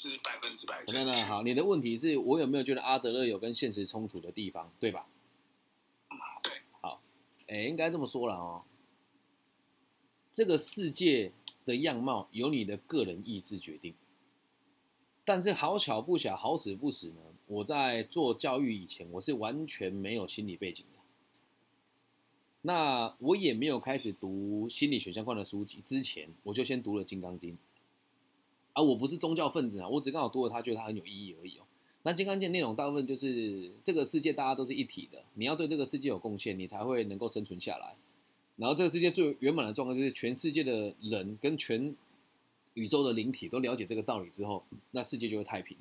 [0.00, 1.12] 是百分之百等正确。
[1.12, 5.08] 等好，你的问题是我有没有觉得阿德勒有跟现实冲突的地方，对吧？
[6.40, 7.02] 对，好
[7.48, 8.62] 哎，应该这么说了哦。
[10.32, 11.32] 这个世界
[11.66, 13.92] 的样貌由你的个人意志决定，
[15.24, 20.98] 但是好巧不巧，好死不死呢，我在做教育以前，我是完全没有心理背景的。
[22.62, 27.54] 那我也没有开始读心理学相关的书籍，之前我就先读了《金刚经》。
[28.78, 31.64] 啊，我不是宗教分子啊，我只刚好读了它，觉得它很有意义而已哦。
[32.04, 37.96] 那《金刚经》内容大部分就是这个世界大家都是一体的，你要对这个世界有贡献，你才会能够生存下来。
[38.54, 41.92] 然后这个世界最圆满的状况就是全世界的人跟全
[42.74, 45.76] 宇宙的灵体都了解这个道理之后，那世界就会太平。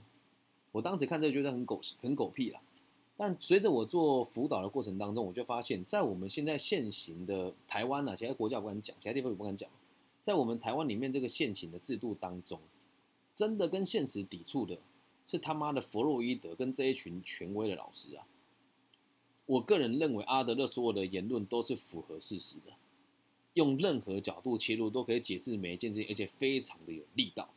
[0.72, 2.60] 我当时看这个觉得很狗很狗屁啦，
[3.16, 9.70] 但随着我做辅导的过程当中，我就发现，在我们现在现行的台湾啊，其他国家不敢讲，其他地方也不敢讲，
[10.22, 12.60] 在我们台湾里面这个现行的制度当中，
[13.38, 14.80] 真的跟现实抵触的
[15.24, 18.26] 是他妈的弗洛伊德跟这一群权威的老师啊！
[19.46, 22.74] 我个人认为阿德勒所有的言论都是符合事实的，
[23.54, 27.54] 用任何角度切入都可以解释每一件事情，而且非常的有力道。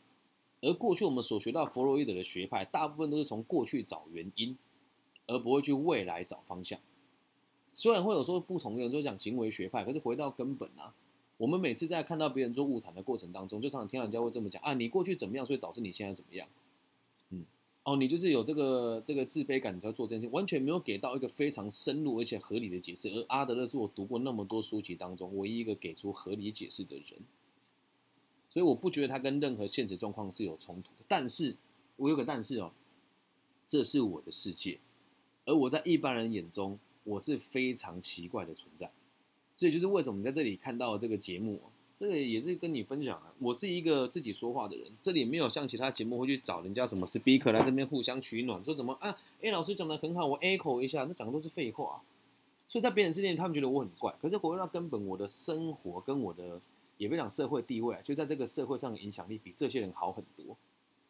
[0.61, 4.59] 而过去我们所学到弗洛伊德的学派，大部分都是从过去找原因，
[5.29, 6.79] 而不会去未来找方向。
[7.73, 10.95] 虽然会有说不同的人说讲行为学派，可是回到根本啊，
[11.41, 16.47] 我们每次在看到别人做误谈的过程当中，就常常听到人家会这么讲啊，你过去怎么样，所以导致你现在怎么样。
[17.31, 17.47] 嗯，
[17.83, 23.09] 哦，你就是有这个这个自卑感，你才要做这件事，完全没有给到一个非常深入而且合理的解释。
[23.09, 27.23] 而阿德勒是我读过那么多书籍当中唯一一个给出合理解释的人，
[28.51, 31.05] 所以我不觉得他跟任何现实状况是有冲突的。
[31.09, 31.57] 但是
[31.97, 32.71] 我有个但是哦，
[33.67, 34.79] 这是我的世界，
[35.47, 38.93] 而我在一般人眼中，我是非常奇怪的存在。
[39.61, 41.61] 这也就是为什么你在这里看到这个节目、
[41.95, 43.31] 这个也是跟你分享啊。
[43.39, 52.01] 我是一个自己说话的人，这里没有像其他节目会去找人家什么 speaker 来这边互相取暖，说怎么啊？A 老师讲的很好，我 echo 一下，那讲的都是废话。
[52.67, 54.15] 所以在别人世界，他们觉得我很怪。
[54.19, 56.59] 可是回到根本，我的生活跟我的
[56.97, 60.57] 也不讲社会地位，就在这个社会上的影响力比这些人好很多。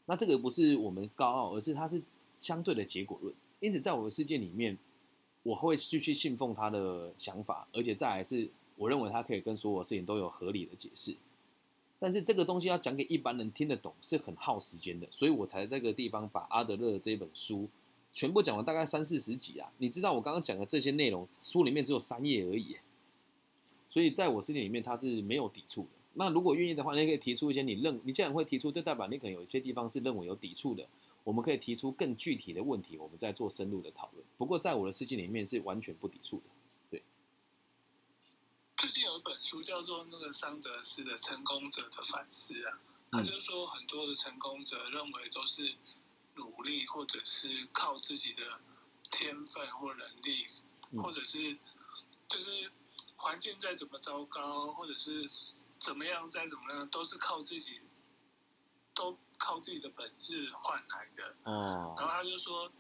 [0.07, 2.03] 那这个不是我们高傲，而是它是
[2.37, 3.33] 相对的结果论。
[3.61, 4.77] 因此，在我的世界里面，
[5.43, 11.17] 我会继续信奉他的想法，而且再来是，我认为他可以跟所有事情都有合理的解释。
[11.99, 17.69] 但是这个东西要讲给一般人听得懂，是很耗时间的，所以我才在这个地方把阿德勒的这本书
[18.13, 19.71] 全部讲完，大概三四十集啊。
[19.79, 22.77] 你知道我刚刚讲的这些内容，书里面只有三页而已，
[23.89, 25.89] 所以在我世界里面它是没有抵触的。
[26.15, 30.87] 那如果愿意的话，你可以提出一些你认，你既然会提出，就代表你可能有一些地方是认为有抵触的。
[31.25, 34.25] 我们可以提出更具体的问题，我们再做深入的讨论。
[34.39, 36.45] 不过在我的世界里面是完全不抵触的。
[36.91, 37.03] 对
[38.77, 45.75] 最近有一本书叫做《那个桑德斯的成功者的反思》啊，嗯他就是说很多的成功者认为都是
[46.37, 48.43] 努力或者是靠自己的
[49.11, 50.47] 天分或能力，
[50.93, 51.59] 嗯或者是
[52.29, 52.71] 就是
[53.17, 55.29] 环境再怎么糟糕，或者是
[55.79, 57.81] 怎么样再怎么样，都是靠自己，
[58.95, 61.35] 都靠自己的本事换来的。
[61.51, 62.71] 哦然后哦，他就说，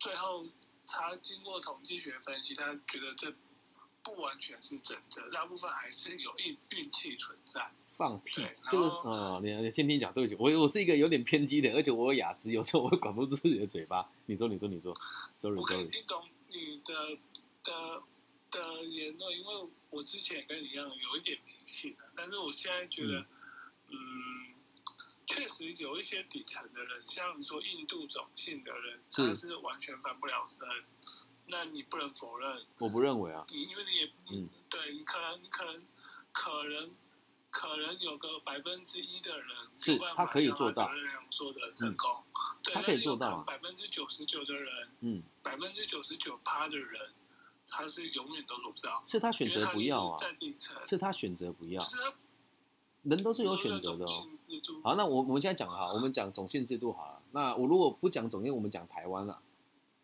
[0.00, 0.44] 最后
[0.88, 3.32] 他经过统计学分析，他觉得这
[4.02, 7.70] 不完全是真的，大部分还是有运运气存在。
[7.94, 8.56] 放屁对！
[8.70, 14.10] 这个然后呃，你你先听讲，对不起，我我是一个有点偏激的，而且我有雅思，有时候我会管不住自己的嘴巴。
[14.24, 14.94] 你说，你说，你说，
[15.38, 17.18] sorry 我可以 sorry，听懂你的
[17.62, 18.02] 的
[18.50, 23.20] 的言论，因为我之前也跟你一样有一点迷信的，但是我现在觉得，
[23.90, 23.96] 嗯，
[25.32, 30.68] 确实有一些底层的人，像你说印度种姓的人，是他是完全翻不了身，
[31.46, 32.66] 那你不能否认。
[32.78, 35.82] 我不认为啊，你因为你也嗯对你可能你可能
[36.32, 36.94] 可能
[37.50, 39.48] 可能有个百分之一的人
[39.78, 42.22] 是他可以做到像阿德勒那样说的成功，
[42.62, 47.14] 对，他可以做到啊百分之九十九的人，嗯，百分之九十九趴的人，
[47.68, 50.20] 他是永远都做不到，是他选择不要啊
[50.84, 52.12] 是他选择不要，是他
[53.02, 54.28] 人都是有选择的哦。。
[54.82, 57.20] 好，那我我们现在讲哈，我们讲种姓制度好了。
[57.32, 59.40] 那我如果不讲种姓，我们讲台湾啊。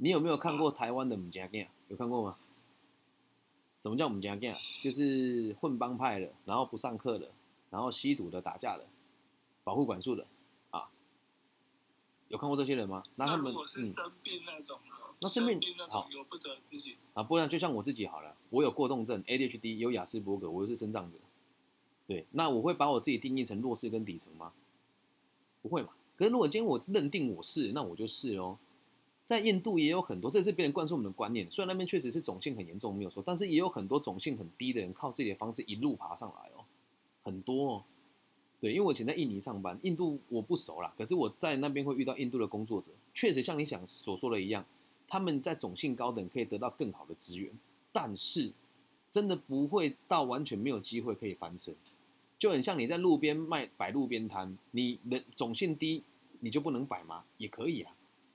[0.00, 2.36] 你有没有看过台湾的母家 g 有看过吗？
[3.80, 7.30] 什么叫母家 g 就是混帮派的，然后不上课的，
[7.70, 8.86] 然后吸毒的、打架的、
[9.64, 10.26] 保护管束的
[10.70, 10.88] 啊。
[12.28, 13.02] 有看过这些人吗？
[13.16, 14.94] 那他们那是嗯生病那种呢？
[15.20, 21.18] 那生病那好种由不得自己，啊，不然就像我自己好了，我有过动症、ADHD，有雅斯伯格，我又是生长者。
[22.08, 24.52] 对，那我会把我自己定义成弱势跟底层吗？
[25.62, 25.90] 不会嘛。
[26.16, 28.58] 可是如果今天我认定我是，那我就是哦。
[29.24, 31.46] 在印度也有很多，这是别人灌输我们的观念。
[31.50, 36.64] 虽然那边确实是种姓很严重，没有错，但是也有很多种姓很低的人，靠自己的方式一路爬上来哦，
[37.22, 37.84] 很多哦。
[38.58, 44.64] 对，因为我以前在印尼上班，印度我不熟啦，可是我在那边会遇到印度的工作者，确实像你想所说的一样，
[45.06, 47.52] 他们在种姓高等可以得到更好的资源，
[47.92, 48.50] 但是
[49.12, 51.76] 真的不会到完全没有机会可以翻身，
[52.38, 56.04] 就很像你在路边卖摆路边摊，你的总性低，
[56.40, 57.24] 你就不能摆吗？
[57.36, 57.92] 也可以啊。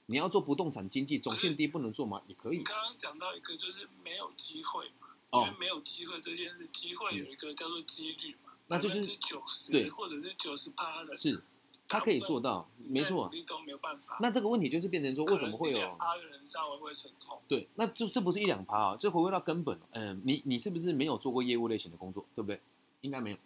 [0.08, 2.22] 你要做不动产经济，总性低不能做吗？
[2.28, 2.62] 也可以。
[2.64, 11.42] 刚刚讲到一个就是没有机会嘛，哦因为没有机会这件事，机会有一个叫做几率嘛，那就是九十对或者是九十八的，是，
[11.88, 13.30] 他可以做到，没错。
[13.32, 14.18] 你都没有办法。
[14.20, 15.96] 那这个问题就是变成说，为什么会有？
[15.98, 17.40] 八的人稍微会成功？
[17.48, 19.80] 对，那就这不是一两趴啊，这回归到根本。
[19.92, 22.60] 嗯，你你是不是没有做过业务类型的工作，对不对？
[23.00, 23.38] 应该没有。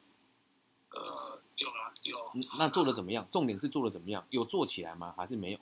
[0.97, 2.17] 呃，有啊，有。
[2.33, 3.27] 嗯那做的怎么样？
[3.31, 4.25] 重点是做的怎么样？
[4.29, 5.13] 有做起来吗？
[5.17, 5.59] 还是没有？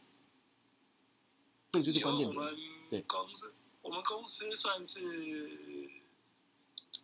[1.69, 2.37] 这个就是关键点。
[2.37, 2.55] 我们
[2.89, 5.89] 对公司，我们公司算是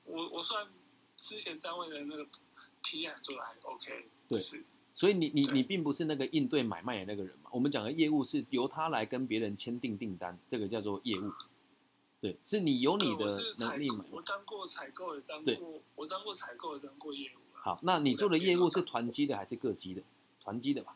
[0.06, 0.68] 我我算
[1.18, 2.26] 之前单位的那个
[2.84, 4.64] PR 做的还 OK，对是
[4.94, 7.50] 所以你你你并不是那个应对买卖的那个人嘛？
[7.54, 11.32] 我们讲的业务是由他来跟别人签订订单，这个叫做业务。
[12.22, 13.26] 对，是你有你的
[13.58, 14.06] 能力买，。
[14.12, 17.51] 我当过采购，也当过，我当过采购，也当过业务啊。
[17.64, 20.02] 好，那你做的业务是团机的还是个机的？
[20.44, 20.96] 团机的吧。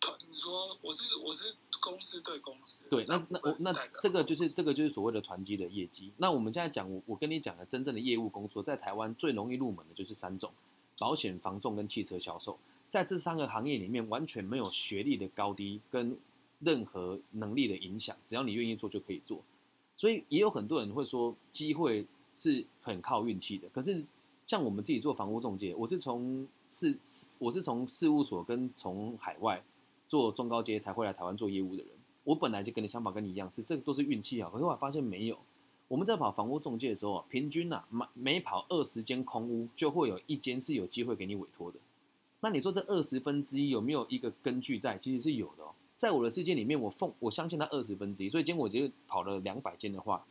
[0.00, 6.12] 团，你说我是我是公司对公司，对，那那我那这个就是这个就是所谓的团机的业绩。
[6.18, 10.52] 那我们现在讲，我我跟你讲的真正的业务工作，在台湾最容易入门的就是三种：
[10.96, 12.56] 保险、房仲跟汽车销售。
[12.88, 16.16] 在这三个行业里面，完全没有学历的高低跟
[16.60, 19.42] 任何能力的影响，只要你愿意做就可以做。
[19.96, 23.68] 所以也有很多人会说，机会是很靠运气的。
[23.70, 24.04] 可是
[24.48, 26.98] 像我们自己做房屋中介，我是从事
[27.38, 29.62] 我是从事务所跟从海外
[30.06, 31.92] 做中高阶才会来台湾做业务的人。
[32.24, 34.48] 我本来就跟你想法跟你一样，是这个都是运气啊。
[34.50, 35.36] 可是我发现没有，
[35.86, 41.78] 我们在跑房屋中介的时候啊，平均啊每每跑二十间空屋，就会有一间是有机会给你委托的。
[42.40, 44.96] 那你说这二十分之一有没有一个根据在？
[44.96, 45.74] 其实是有的哦。
[45.98, 50.24] 在我的世界里面，我奉我相信它二十分之一，所以今天我就跑了两百间的话，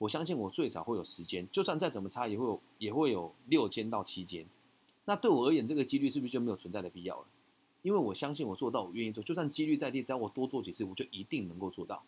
[0.00, 4.46] 我相信我最少会有十间，就算再怎么差，也会有也会有六间到七间。
[5.04, 7.26] 那对我而言，这个几率是不是就没有存在的必要了？
[7.82, 12.02] 因为我相信我做到，我愿意做，就算几率再低，只要我多做几次，我就一定能够做到，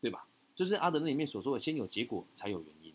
[0.00, 0.24] 对吧？
[0.54, 2.92] 就是阿德那里面所说的，先有结果才有原因。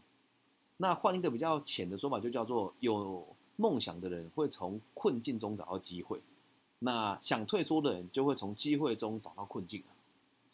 [0.78, 3.28] 那换一个比较浅的说法，就叫做有
[3.58, 6.22] 梦想的人会从困境中找到机会，
[6.80, 9.84] 那想退缩的人就会从机会中找到困境。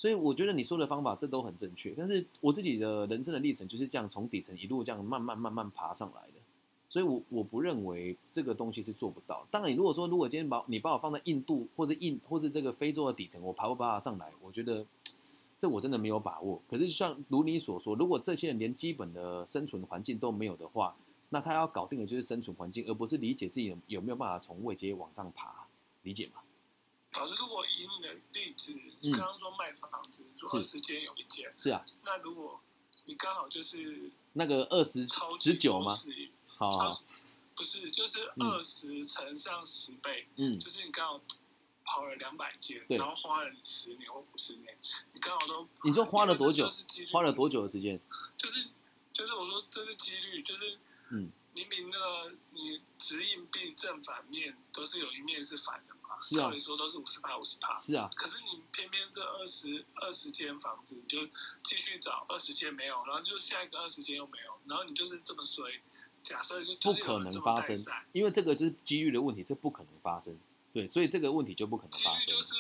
[0.02, 6.40] 所以我觉得你说的方法这都很正确，但是我自己的人生的历程就是这样从底层一路这样慢慢慢慢爬上来的，
[6.90, 9.46] 所以我我不认为这个东西是做不到。
[9.52, 14.32] 当然，如果说如果今天把你把我放在印度或者印或是这个非洲的底层，我爬不爬得上来？
[14.42, 14.84] 我觉得
[15.60, 16.60] 这我真的没有把握。
[16.68, 20.96] 可是像如你所说，如果这些人连基本的生存环境都没有的话，
[21.30, 25.68] 那他要搞定的就是生存环境，而不是理解自己有没有办法从位阶往上爬，
[26.02, 26.42] 理解吗？
[27.14, 28.74] 老师，如果以你的例子，
[29.12, 30.58] 刚刚说卖房子，说是。
[30.58, 32.62] 二十间有一间，是啊，那如果
[33.06, 35.98] 你刚好就是那个二十超级十九吗？
[36.58, 37.04] 好好，超
[37.56, 38.50] 不是，就是嗯。
[38.50, 41.22] 二十乘上十倍，嗯，就是你刚好
[41.84, 42.98] 跑了两百间，对。
[42.98, 44.78] 然后花了你十年或五十年，
[45.14, 46.70] 你刚好都你说花了多久？
[47.12, 48.00] 花了多久的时间？
[48.38, 48.68] 就是
[49.12, 50.80] 就是我说这是几率，就是
[51.10, 61.26] 嗯，明明那个你直硬币正反面都是有一面是反的嘛，是啊照理说都是五十趴五十趴，是啊，可是你偏偏这二十二十间房子，你就
[61.64, 65.80] 继续找二十间没有，然后就下一个二十间又没有，然后你就是这么衰。
[66.24, 67.76] 假设就不可能发生，
[68.12, 70.38] 因为这个是机遇的问题，这不可能发生。
[70.72, 72.22] 对，所以这个问题就不可能发生。
[72.22, 72.54] 率就是，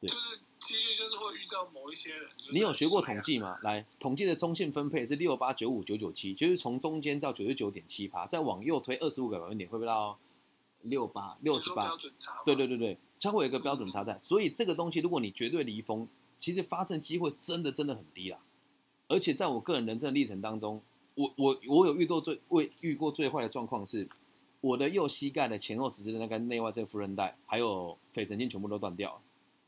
[0.00, 2.30] 对就是几率就是会遇到某一些人。
[2.36, 3.58] 就是你有学过统计吗？
[3.64, 10.16] 来，统计的中性分配是六八九五九九七，就是从中间到九十九点七趴，再往右推二十五个百分点，会不会到
[10.82, 11.90] 六八六十八？
[12.44, 16.06] 对对对对，它会有一个标准差在，所以这个东西如果你绝对离峰，
[16.38, 18.38] 其实发生机会真的真的很低啦。
[19.08, 20.82] 而且在我个人人生的历程当中，
[21.14, 24.08] 我我我有遇到最未遇过最坏的状况是，
[24.60, 29.20] 我的右膝盖的前后十字的那个内外侧副韧带还有腓神经全部都断掉了，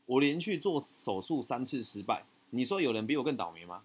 [0.05, 2.25] 我连续做手术三次失败。
[2.49, 3.83] 你说有人比我更倒霉吗？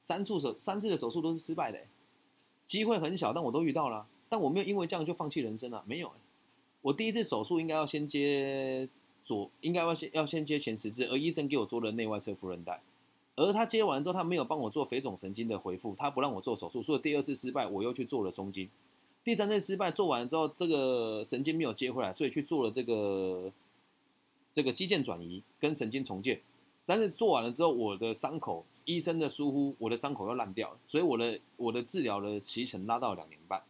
[0.00, 1.88] 三次手三次的手术都是失败的、欸，
[2.64, 6.14] 机会很小，但我都遇到了，但我没有因为这样就放弃人生了，没有、欸。
[6.86, 8.88] 我第一次手术应该要先接
[9.24, 12.80] 左，应该要先要先接前十字，而医生给我做了内外侧副韧带，
[13.34, 18.70] 而他接完之后，他没有帮我做肥肿神经的回复，他不让我做手术，所以第二次失败，我又去做了松筋，
[19.24, 23.52] 第三次失败做完之后，这个神经没有接回来，所以去做了这个
[24.52, 26.40] 这个肌腱转移跟神经重建，
[26.86, 33.60] 但是做完了之后，我的伤口医生的疏忽，我的伤口又烂掉，所以我的我的治疗的期程拉到两年半。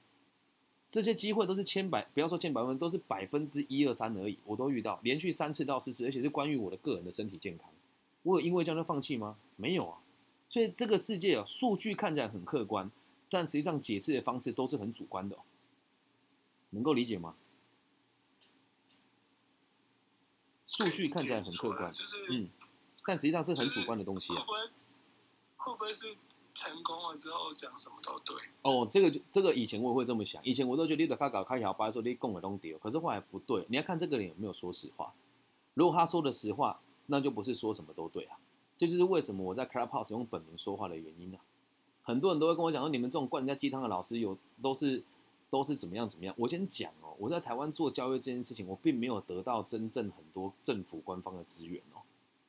[0.90, 7.68] 这些机会都是千百，不要说千百分，都是百分之一二三而已，我都遇到，连续三次到四次，而且是关于我的个人的身体健康。
[8.22, 9.36] 我有因为这样就放弃吗？
[9.56, 9.98] 没有啊。
[10.48, 12.90] 所以这个世界啊，数据看起来很客观，
[13.28, 15.36] 但实际上解释的方式都是很主观的，
[16.70, 17.34] 能够理解吗？
[20.66, 22.48] 数据看起来很客观，就是嗯，
[23.04, 24.40] 但实际上是很主观的东西啊。
[24.40, 24.58] 会不会
[25.56, 26.16] 会不会是
[26.56, 28.34] 成功了之后讲什么都对？
[28.62, 35.12] 哦，这个就这个以前我也会这么想，以前我都觉得你在发稿开小白说你供的东丢，可是后来不对，你要看这个人有没有说实话。
[35.74, 38.38] 如果他说的实话，那就不是说什么都对啊。
[38.78, 41.38] 这就是为什么我在 Clubhouse 用本名说话的原因啊。
[42.02, 45.04] 很多人都会跟我讲说，你们这种灌人家鸡汤的老师有都是
[45.50, 46.34] 都是怎么样怎么样。
[46.38, 52.00] 我先讲哦，我在台湾做教育这件事情，我并没有得到真正很多政府官方的资源哦。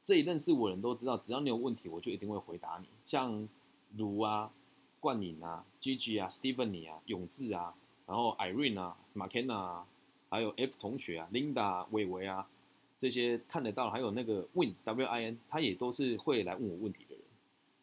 [0.02, 2.88] 这一认识我的人都知道，只要你有问题，我就一定会回答你。
[3.04, 3.48] 像
[3.96, 4.52] 如啊、
[5.00, 7.74] 冠颖啊、Gigi 啊、Stephanie 啊、永志啊，
[8.06, 9.88] 然后 Irene 啊、McKenna 啊，
[10.30, 12.48] 还有 F 同学啊、Linda 啊、伟伟啊，
[12.98, 17.24] 这些看得到，还有那个 Win W I N，他也都是会来问我问题的人。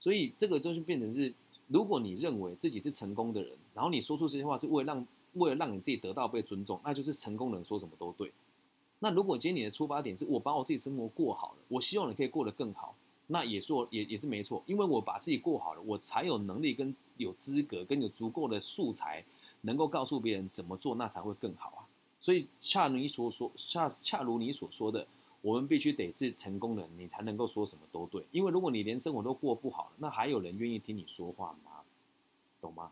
[0.00, 1.32] 所以这个就是变成是，
[1.68, 8.30] 如果你认为自己是成功的人，然后你说出这些话是为了让为了让你自己得到被尊重，那就是成功人说什么都对。
[8.98, 12.94] 那如果今天你的出发点是我把我自己生活过好了，我希望你可以过得更好，
[13.26, 19.24] 那也说也也是没错，因为我把自己过好了，我才有能力跟有资格跟有足够的素材，
[19.62, 21.80] 能够告诉别人怎么做，那才会更好啊。
[22.20, 25.06] 所以恰如你所说，恰恰如你所说的，
[25.42, 28.24] 我们必须得是成功的，你才能够说什么都对。
[28.30, 31.70] 因为如果你连生活都过不好，那还有人愿意听你说话吗？
[32.60, 32.90] 懂吗？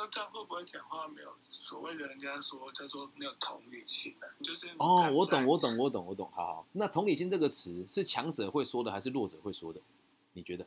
[0.00, 4.26] 那这样会不会讲话没有所谓的人家说叫做没有同理心呢？
[4.42, 6.30] 就是哦，我懂，我懂，我懂，我懂。
[6.34, 9.80] 好好，那同理心这个词是强者会说的，还是弱者会说的？
[10.32, 10.66] 你觉得？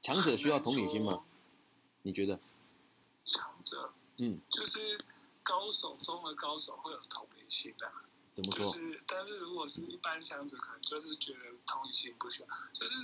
[0.00, 1.22] 强者需要同理心吗？？
[2.00, 2.40] 你觉得？
[3.22, 4.98] 强者嗯，就是
[5.42, 7.92] 高手中的高手会有同理心的、
[8.38, 8.66] 怎么说？
[8.66, 12.48] 就是，但是如果是一般强者，可能就是觉得同理心不需要。
[12.72, 12.94] 就是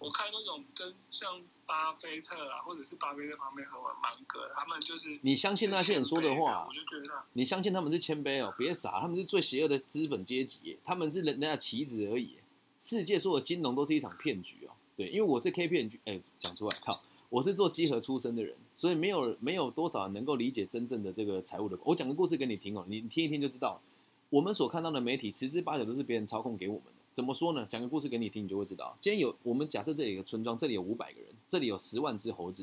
[0.00, 8.52] 我看那种跟像巴菲特啊，或者是巴菲特旁边和我芒格，他们就是你相信那些人说的话啊我就觉得他你相信他们是谦卑哦？
[8.58, 12.38] 别傻，他们是最邪恶的资本阶级，他们是人家的棋子而已。
[12.76, 14.74] 世界所有金融都是一场骗局哦。
[14.96, 21.78] 对，因为我是 K 骗局，哎，讲出来靠，我是做集合出身的人，所以没有没有多少人能够理解真正的这个财务的。
[21.84, 23.80] 我讲个故事给你听哦，你你听一听就知道，
[24.32, 26.92] 我们所看到的媒体十之八九都是别人操控给我们的。
[27.12, 27.66] 怎么说呢？
[27.66, 28.96] 讲个故事给你听，你就会知道。
[28.98, 32.62] 今天有我们假设这里有个村庄，这里有五百个人，这里有十万只猴子，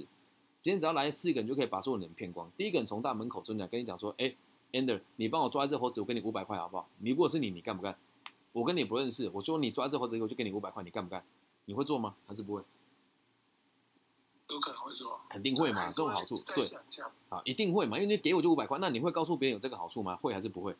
[0.59, 2.51] 今天只要来四个人就可以把所有人骗光。
[2.57, 4.35] 第一个人从大门口进来跟你讲说，哎、e
[4.79, 6.89] n d e r 你帮我抓一只猴子，我给你五百块好不好？
[6.97, 7.95] 你如果是你，你干不干？
[8.51, 11.23] 我跟你不认识，我说你抓一只猴子，我就给你五百块，你干不干？
[11.65, 12.15] 你会做吗？
[12.25, 12.63] 还是不会？
[14.47, 16.65] 都可能会做，肯定会嘛，这种好处，再对
[17.29, 20.15] 啊，一定会嘛，因为你给我就五百块，那你会告诉别人有这个好处吗？
[20.15, 20.75] 会还是不会？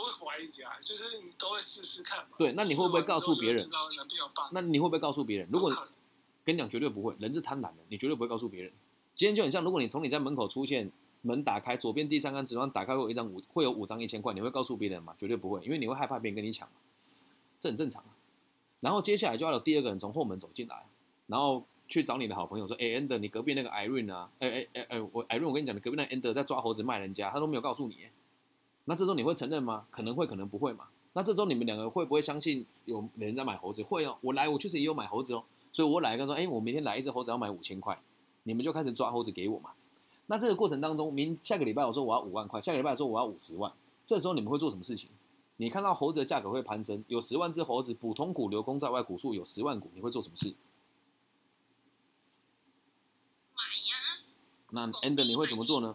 [0.00, 2.36] 都会怀疑啊，就是你都会试试看嘛。
[2.38, 3.68] 对那你会不会告诉别人？
[4.52, 5.48] 那你会不会告诉别人？
[5.52, 5.70] 如果
[6.42, 8.72] 跟你讲绝对不会，人是贪婪的，你绝对不会告诉别人。
[9.14, 10.90] 今天就很像，如果你从你家门口出现，
[11.20, 15.14] 门打开，左边第三张纸张打开会有一张五，会有五张一千块，你会告诉别人吗？
[15.18, 16.74] 绝对不会，因为你会害怕别人跟你抢嘛，
[17.60, 18.16] 这很正常啊。
[18.80, 20.86] 然后接下来就要有第二个人从后门走进来，
[21.26, 28.08] 然后去找你的好朋友说：“哎、e n d e r 你隔壁那个 Irene 啊，哎哎哎哎，我 Irene，我跟你讲，你隔壁那个 Ender 在抓猴子卖人家，他都没有告诉你。”
[28.90, 29.86] 那这时候你会承认吗？
[29.88, 30.88] 可能会，可能不会嘛。
[31.12, 33.84] 那这时候你们两个会不会相信有人在买猴子？
[33.84, 35.44] 会哦，我来，我确实也有买猴子哦。
[35.72, 37.96] 所以我来跟他说，哎，我明天来一只猴子要买五千块，
[38.42, 39.70] 你们就开始抓猴子给我嘛。
[40.26, 43.72] 那这个过程当中，明下个礼拜我说我要五万块，下个礼拜说我要五十万，
[44.04, 45.08] 这时候你们会做什么事情？
[45.58, 50.52] 你看到猴子的价格会攀升，有十万只猴子，普通股、流通在外股数有十万股，你会做什么事？
[53.54, 53.94] 买呀，
[54.70, 55.94] 那 End 你会怎么做呢？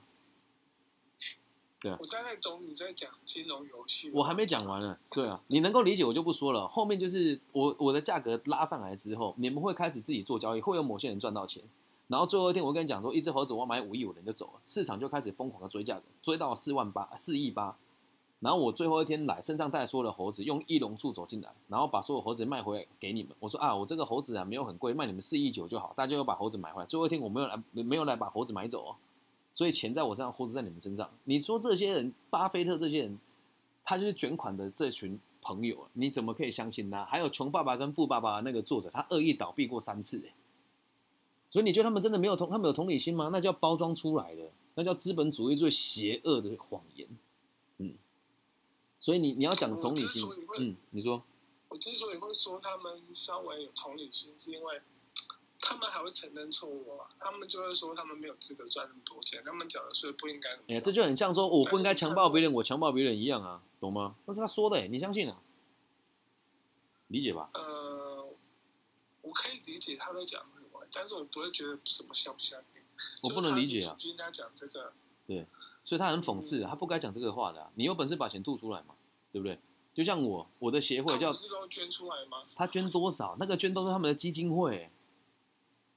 [2.00, 4.10] 我大概懂你在讲金融游戏。
[4.12, 4.98] 我还没讲完呢。
[5.12, 6.68] 对啊，你能够理解我就不说了。
[6.68, 11.62] 后面就是我我的价格拉上来之后，你们会开始自己做交易，会有某些人赚到钱。
[12.08, 17.76] 然后最后一天，我跟你讲说，一只猴子我要买五亿，我人就走了，市场就开始疯狂的追价格，追到四万八、四亿八。
[18.40, 23.32] 然后我最后一天来，身上带所有的猴子，用一龙数走进来，然后把所有猴子卖回来给你们。
[23.40, 26.86] 我说啊，我这个猴子啊没有很贵，卖你们四亿九就好，大家又把猴子买回来。
[26.88, 28.96] 最后一天我没有来，没有来把猴子买走哦。
[29.56, 31.10] 所以钱在我身上，或者在你们身上。
[31.24, 33.18] 你说这些人，巴菲特这些人，
[33.84, 37.06] 他就是卷款的这群朋友，你怎么可以相信他？
[37.06, 40.34] 还有《穷爸爸》跟《富爸爸》那个作者，他恶意倒闭过三次，哎，
[41.50, 43.30] 所以你觉得他们真的没有同，他们有同理心吗？
[43.32, 47.08] 那叫包装出来的，那叫资本主义最邪恶的谎言。
[47.78, 47.94] 嗯，
[49.00, 50.28] 所以你你要讲同理心
[50.60, 51.24] 嗯，你说，
[51.70, 54.82] 我之所以会说他们稍微有同理心，是因为
[55.60, 64.16] 他们还会承认错误啊，他们就会说他们没有资格赚那么多钱，他们缴的税不应该哎这就很像说我不应该强暴别人，我强暴别人一样啊，懂吗？
[64.26, 65.38] 那是他说的，哎，你相信啊？
[67.08, 67.50] 理解吧？
[67.54, 68.28] 呃，
[69.22, 72.82] 我可以理解他在讲什么，但是我不会觉得什么相不相信。
[73.22, 74.94] 我不能理解啊就应该讲这个，
[75.28, 75.46] 对
[75.84, 77.70] 所以他很讽刺，他不该讲这个话的、啊。
[77.76, 78.96] 你有本事把钱吐出来嘛，
[79.32, 79.60] 对不对？
[79.94, 82.44] 就像我，我的协会叫他不是都捐出来吗？
[82.56, 84.90] 他捐多少，那个捐都是他们的基金会，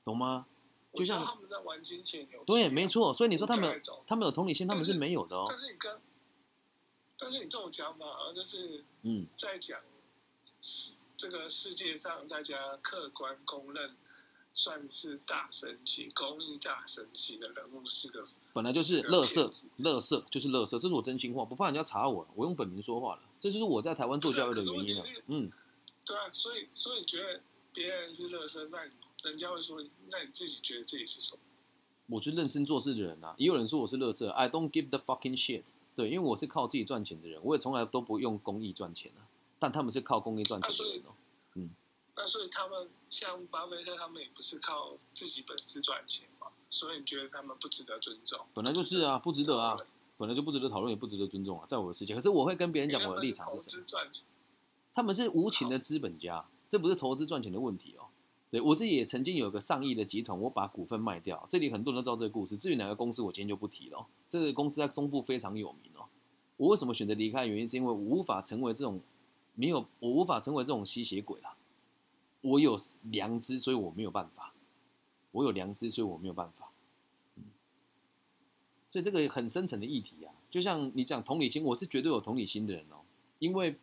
[0.09, 0.47] 懂吗？
[0.95, 3.13] 就像他们在玩金钱游戏啊，对，没错。
[3.13, 5.59] 所以你说他们他们有同理心，他们是没有的哦但。
[5.59, 6.01] 是你跟，
[7.19, 9.79] 但是你这种讲法，就是嗯，在讲
[10.61, 13.95] 世这个世界上大家客观公认
[14.53, 25.05] 算是大神级、公益大神级的人物是个本来就是乐色，乐色就是乐色，这是我真心话，不怕人家查我，我用本名说话了，这就是我在台湾做教育的原因了。
[25.27, 25.53] 嗯，
[26.05, 27.41] 对啊，所以所以你觉得
[27.73, 28.93] 别人是乐色，那你
[29.25, 31.41] 人家会说，那你自己觉得自己是什么？
[32.07, 35.65] 我是认真做事的人啊，也有人说我是乐色，I don't give the fucking shit。
[35.95, 39.27] 对，因为我是靠自己赚钱的人，我也从来都不用公益赚钱啊。
[39.59, 41.69] 但他们是靠公益赚钱的人哦。
[42.15, 48.39] 那所以他们像巴菲特，他们也不是靠自己本事赚钱嘛，所以你觉得他们不值得尊重？
[48.55, 49.77] 本来就是啊，不值得啊，
[50.17, 52.15] 本来就不值得讨论，也不值得尊重啊，在我的世界。
[52.15, 53.85] 可是我会跟别人讲我的立场是什么。
[54.95, 58.07] 他们是无情的资本家，这不是投资赚钱的问题哦。
[58.51, 62.57] 对我自己也曾经有个上亿的集团，我把股份卖掉，这里很多人都知道这个故事。
[62.57, 64.07] 至于哪个公司，我今天就不提了。
[64.29, 66.07] 这个公司在中部非常有名哦。
[66.57, 67.47] 我为什么选择离开？
[67.47, 69.01] 原因是因为我无法成为这种
[69.55, 71.57] 没有，我无法成为这种吸血鬼啦。
[72.41, 74.55] 我有良知，所以我没有办法。
[75.33, 76.71] 我有良知，所以我没有办法。
[78.89, 83.05] 所以这个很深层的议题啊，就像你讲同理心，我是绝对有同理心的人哦，
[83.39, 83.77] 因为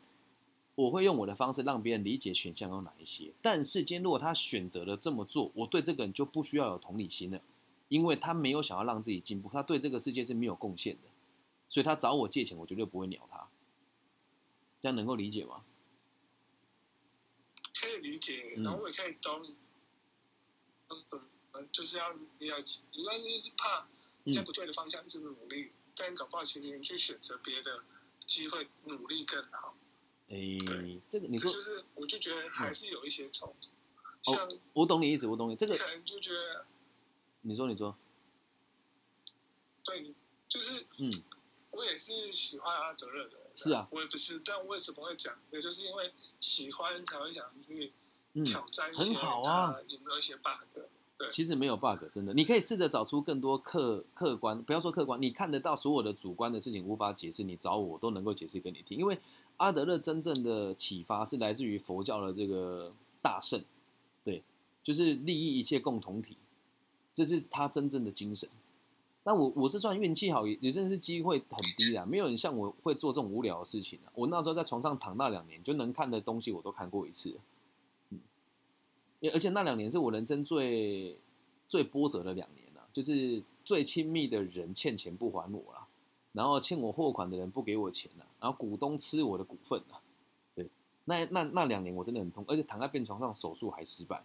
[0.76, 3.32] 我会用我的方式让别人理解选项有哪一些。
[3.42, 7.42] 但是今天如果他选择了这么做，我对这个人就不需要有同理心了，
[7.88, 11.10] 因为他没有想要让自己进步，他对这个世界是没有贡献的，
[11.70, 13.48] 所以他找我借钱，我绝对不会鸟他。
[14.82, 15.64] 这样能够理解吗？
[17.80, 19.56] 可以理解，嗯然后我也可以懂你，
[21.54, 23.88] 嗯，就是要你要，你那就是怕
[24.24, 27.84] 你在不对的方向一直努力，但搞不好其实你去选择别的
[28.28, 29.74] 机会，努力更好。
[30.30, 36.66] 诶、对这个你说，就是我就觉得还是有一些冲突，哦像我懂你意思，我懂你这个，可能就觉得
[37.42, 37.96] 你说你说，
[39.84, 40.14] 对
[40.50, 41.12] 就是嗯，
[41.72, 45.38] 我也是喜欢阿德勒的人，是啊，我也不是，但为什么会讲？
[45.52, 47.94] 也就是因为喜欢才会想去
[48.34, 50.64] 嗯，挑战一些，很好啊，有没有一些 bug？
[51.18, 58.98] 对其实没有 bug，真的，你可以试着找出更多客客观，不要说客观，你看得到所有的主观的事情无法解释，你找我，我都能够解释给你听。
[58.98, 59.18] 因为
[59.58, 62.92] 阿德勒真正的启发是来自于佛教的这个
[63.22, 63.64] 大圣，
[64.24, 64.44] 对，
[64.84, 66.38] 就是利益一切共同体，
[67.14, 68.50] 这是他真正的精神。
[69.24, 74.12] 那我我是算运气好，也也真的是机会很低啦，没有人像我会做这种无聊的事情啊。
[74.14, 77.36] 我那时候在床上躺那两年，就能看的东西我都看过一次
[78.12, 78.20] 嗯。
[79.34, 81.18] 而且那两年是我人生最
[81.68, 85.88] 最波折的两年啊，就是最亲密的人欠钱不还我啦，
[86.36, 89.98] 然后欠我货款的人不给我钱了，然后股东吃我的股份啊，
[90.54, 90.70] 对，
[91.06, 94.22] 那那那两年我真的很痛，而且躺在病床上手术还失败。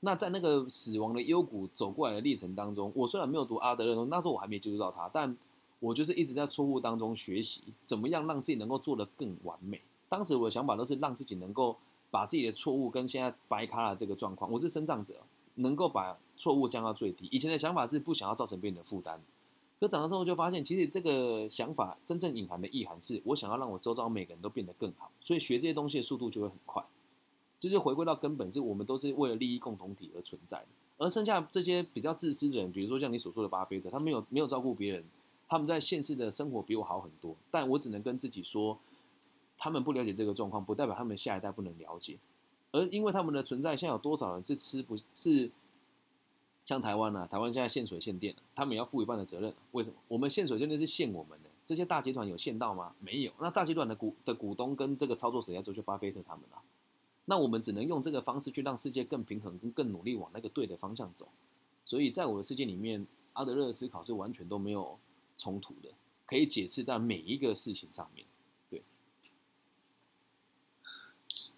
[0.00, 5.36] 那在那个死亡的幽谷走过来的历程当中，我虽然没有读阿德勒，那时候我还没接触到他，但
[5.78, 9.80] 我就是一直在错误当中学习，怎么样让自己能够做得更完美。
[10.08, 11.76] 当时我的想法都是让自己能够
[12.10, 15.14] 把自己的错误跟现在白咖的这个状况，我是生长者，
[15.54, 17.28] 能够把错误降到最低。
[17.30, 19.20] 以前的想法是不想要造成别人的负担，
[19.82, 26.80] 可长大之后就发现，其实这个想法真正隐含的意涵是我想要让我周遭每个人都变得更好，所以学这些东西的速度就会很快。
[27.58, 30.66] 就是回归到根本，是我们都是为了利益共同体而存在的。
[30.98, 35.04] 而剩下这些比较自私的人，比如说像你所说的巴菲特，他没有没有照顾别人，
[35.48, 38.78] 他们在现实的生活比我好很多，但我只能跟自己说，
[39.58, 42.18] 他们不了解这个状况，不代表他们下一代不能了解。
[42.70, 45.50] 而因为他们的存在，现在有多少人是吃不是
[46.64, 47.26] 像台湾啊？
[47.26, 49.52] 台湾现在限水限电、他们也要负一半的责任。
[49.72, 49.96] 为什么？
[50.08, 52.94] 我们限水限电是限我们的，这些大集团有限到吗？
[53.00, 53.32] 没有。
[53.40, 55.74] 那大集团的股的股东跟这个操作谁在做？
[55.74, 56.62] 就巴菲特他们啊。
[57.24, 61.28] 那我们只能用这个方式去让世界更平衡，跟更努力往那个对的方向走。
[61.84, 64.98] 所以在我的世界里面，阿德勒的思考是完全都没有
[65.38, 65.88] 冲突的，
[66.26, 68.26] 可以解释在每一个事情上面。
[68.70, 68.82] 对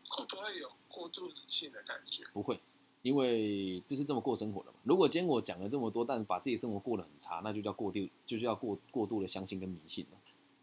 [0.08, 2.24] 会不会有过度理性的感觉？
[2.32, 2.60] 不会，
[3.04, 4.78] 因为就是这么过生活的嘛。
[4.82, 10.16] 如果今天我讲了这么多，但把自己生活过得很差，那就叫过度，就是要过过度的相信跟迷信了，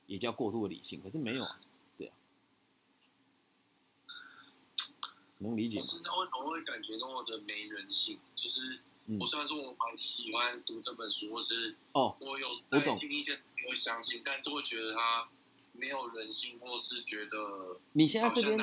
[0.07, 0.99] 也叫过度的理性。
[1.03, 1.61] 可是没有啊，
[1.99, 2.13] 对啊，
[5.37, 5.85] 能理解吗？
[6.03, 8.17] 那为什么会感觉那么的没人性？
[8.33, 15.29] 就是嗯我虽然说我蛮喜欢读这本书，或是哦，我有我在懂经历一些事情会相信，但是会觉得它
[15.73, 18.57] 没有人性，或是觉得你现在这边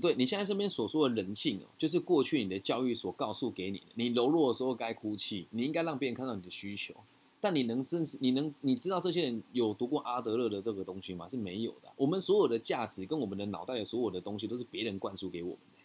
[0.00, 6.94] 对你现在身边所说的人性哦，就是过去你的教育所告诉给你的，你柔弱的时候该哭泣，你应该让别人看到你的需求。
[7.40, 11.28] 但你能真实，你能你知道这些人有读过阿德勒的这个东西吗？
[11.28, 11.92] 是没有的。
[11.96, 15.78] 我们所有的价值跟我们的脑袋的所有的东西都是别人灌输给我们的，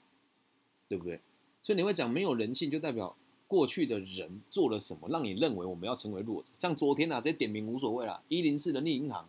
[0.87, 1.19] 对不对？
[1.63, 3.15] 所以你会讲没有人性，就代表
[3.47, 6.51] 过去的人做了什么，让你认为我们要成为弱者。
[6.59, 9.27] 像昨天啊，这些点名无所谓啦，一零四人力银行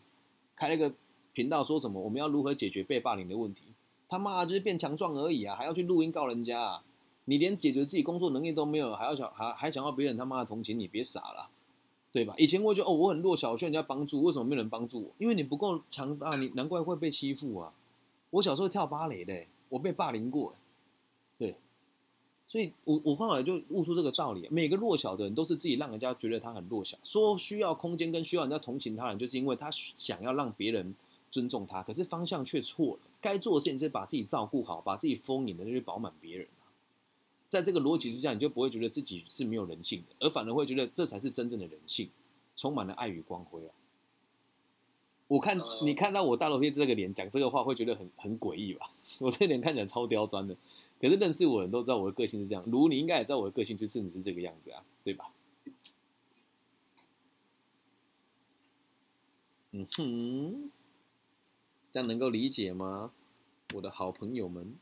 [0.54, 0.94] 开了一个
[1.32, 3.62] 频道，说什么我们要如何解决被霸凌的问题。
[4.08, 6.82] 他妈的就是变强壮而已啊，还要去录音告人家啊！
[7.26, 11.50] 你连解决自己工作能力都没有，还要想还还想要别人他妈的同情你，别傻了，
[12.10, 12.34] 对吧？
[12.38, 15.10] 以前我就哦，我很弱小，需要人家帮助，为什么没有人帮助我？
[15.18, 17.70] 因为你不够强大，你难怪会被欺负啊！
[18.30, 20.54] 我小时候跳芭蕾的，我被霸凌过，
[21.38, 21.54] 对，
[22.46, 30.94] 所以我我后来就悟出这个道理，每个弱小的人都是自己让人家觉得他很弱小，说需要空间跟需要人家同情他人，就是因为他想要让别人
[31.30, 33.00] 尊重他，可是方向却错了。
[33.20, 36.70] 该做的事情是把自己照顾好，把自己丰盈的去饱满别人啊
[37.48, 42.10] 在这个逻辑之下，你就不会觉得自己是没有人性的，而反而会觉得这才是真正的人性，
[42.56, 43.74] 充满了爱与光辉啊！
[45.26, 48.90] 我看呃你看到我大头贴这个脸讲这个话，会觉得很很诡异吧？
[49.18, 50.56] 我这脸看起来超刁钻的，
[51.00, 52.62] 可是认识我的人都知道我的个性是这样。
[52.66, 55.30] 如你应该也知道我的个性就真的是这个样子啊，对吧？
[59.72, 60.70] 嗯哼，
[61.90, 63.10] 这样能够理解吗，
[63.74, 64.74] 我的好朋友们？